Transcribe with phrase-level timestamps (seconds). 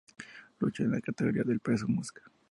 [0.57, 2.23] Luchó en la categoría del peso mosca.